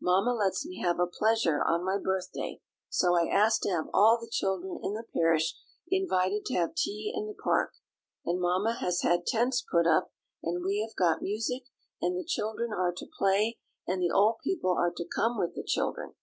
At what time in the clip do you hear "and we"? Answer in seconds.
10.40-10.78